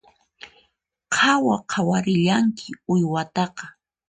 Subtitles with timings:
[1.13, 3.65] Qhawa qhawarillanki uywataqa